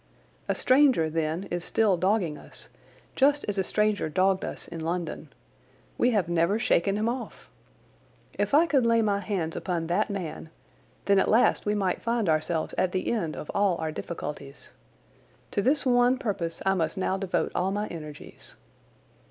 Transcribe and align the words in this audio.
A 0.47 0.55
stranger 0.55 1.11
then 1.11 1.43
is 1.51 1.63
still 1.63 1.95
dogging 1.95 2.35
us, 2.35 2.69
just 3.15 3.45
as 3.47 3.59
a 3.59 3.63
stranger 3.63 4.09
dogged 4.09 4.43
us 4.43 4.67
in 4.67 4.79
London. 4.79 5.29
We 5.95 6.09
have 6.09 6.27
never 6.27 6.57
shaken 6.57 6.95
him 6.97 7.07
off. 7.07 7.51
If 8.33 8.55
I 8.55 8.65
could 8.65 8.83
lay 8.83 9.03
my 9.03 9.19
hands 9.19 9.55
upon 9.55 9.85
that 9.85 10.09
man, 10.09 10.49
then 11.05 11.19
at 11.19 11.29
last 11.29 11.67
we 11.67 11.75
might 11.75 12.01
find 12.01 12.29
ourselves 12.29 12.73
at 12.79 12.93
the 12.93 13.11
end 13.11 13.35
of 13.35 13.51
all 13.53 13.77
our 13.77 13.91
difficulties. 13.91 14.71
To 15.51 15.61
this 15.61 15.85
one 15.85 16.17
purpose 16.17 16.63
I 16.65 16.73
must 16.73 16.97
now 16.97 17.15
devote 17.17 17.51
all 17.53 17.69
my 17.69 17.85
energies. 17.89 18.55